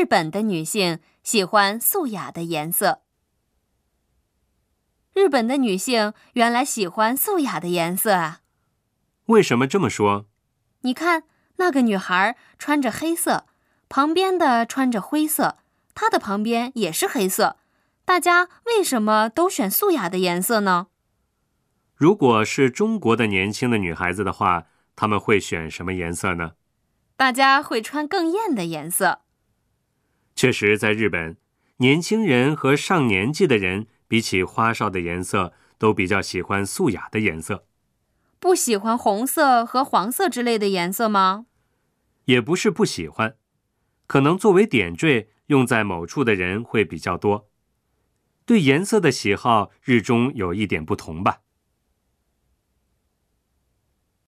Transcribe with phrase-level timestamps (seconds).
[0.00, 3.02] 日本的女性喜欢素雅的颜色。
[5.12, 8.40] 日本的女性原来喜欢素雅的颜色啊？
[9.26, 10.24] 为什么这么说？
[10.80, 11.24] 你看
[11.56, 13.44] 那个女孩穿着黑色，
[13.90, 15.58] 旁边的穿着灰色，
[15.94, 17.58] 她的旁边也是黑色。
[18.06, 20.86] 大家为什么都选素雅的颜色呢？
[21.94, 24.64] 如果是中国的年轻的女孩子的话，
[24.96, 26.52] 她们会选什么颜色呢？
[27.18, 29.20] 大家会穿更艳的颜色。
[30.40, 31.36] 确实，在日本，
[31.76, 37.66] 年轻人和上年纪的人比起花哨的颜色，都比较喜欢素雅的颜色。
[38.38, 41.44] 不喜欢红色和黄色之类的颜色吗？
[42.24, 43.36] 也不是不喜欢，
[44.06, 47.50] 可能作为点缀用在某处的人会比较多。
[48.46, 51.40] 对颜色的喜好，日中有一点不同吧。